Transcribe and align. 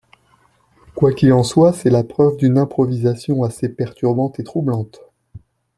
Quoi 0.95 1.13
qu’il 1.13 1.31
en 1.31 1.43
soit, 1.43 1.73
c’est 1.73 1.91
là 1.91 1.99
la 1.99 2.03
preuve 2.03 2.35
d’une 2.37 2.57
improvisation 2.57 3.43
assez 3.43 3.69
perturbante 3.69 4.39
et 4.39 4.43
troublante. 4.43 4.99